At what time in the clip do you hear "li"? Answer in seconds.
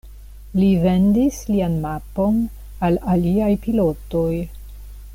0.59-0.69